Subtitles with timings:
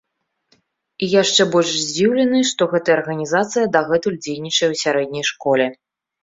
[1.03, 5.71] І яшчэ больш здзіўлены, што гэтая арганізацыя дагэтуль дзейнічае ў сярэдняй школе.